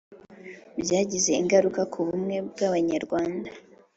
[0.81, 3.49] Byagize ingaruka ku bumwe bw'Abanyarwanda: